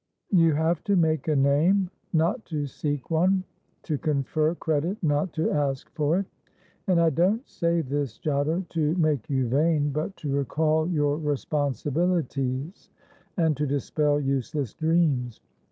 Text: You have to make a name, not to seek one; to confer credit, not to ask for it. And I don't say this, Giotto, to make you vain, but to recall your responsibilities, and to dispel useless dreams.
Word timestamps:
You 0.31 0.55
have 0.55 0.83
to 0.85 0.95
make 0.95 1.27
a 1.27 1.35
name, 1.35 1.91
not 2.11 2.43
to 2.45 2.65
seek 2.65 3.11
one; 3.11 3.43
to 3.83 3.99
confer 3.99 4.55
credit, 4.55 4.97
not 5.03 5.31
to 5.33 5.51
ask 5.51 5.91
for 5.91 6.17
it. 6.17 6.25
And 6.87 6.99
I 6.99 7.11
don't 7.11 7.47
say 7.47 7.81
this, 7.81 8.17
Giotto, 8.17 8.65
to 8.69 8.95
make 8.95 9.29
you 9.29 9.47
vain, 9.47 9.91
but 9.91 10.17
to 10.17 10.31
recall 10.33 10.87
your 10.87 11.17
responsibilities, 11.19 12.89
and 13.37 13.55
to 13.57 13.67
dispel 13.67 14.19
useless 14.19 14.73
dreams. 14.73 15.39